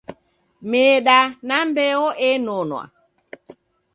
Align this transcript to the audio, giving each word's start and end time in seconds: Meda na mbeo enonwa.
Meda 0.69 1.19
na 1.47 1.57
mbeo 1.67 2.05
enonwa. 2.29 2.81